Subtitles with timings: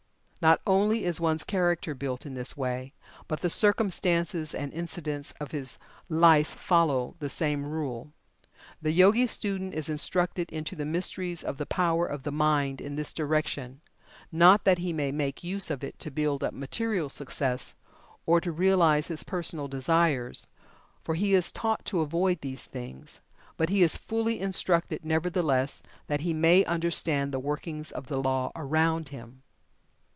[0.43, 2.95] Not only is one's character built in this way,
[3.27, 5.77] but the circumstances and incidents of his
[6.09, 8.11] life follow the same rule.
[8.81, 12.95] The Yogi student is instructed into the mysteries of the power of the mind in
[12.95, 13.81] this direction,
[14.31, 17.75] not that he may make use of it to build up material success,
[18.25, 20.47] or to realize his personal desires
[21.03, 23.21] for he is taught to avoid these things
[23.57, 28.51] but he is fully instructed, nevertheless, that he may understand the workings of the law
[28.55, 29.43] around him.